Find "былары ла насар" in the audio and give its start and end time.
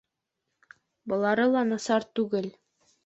1.13-2.09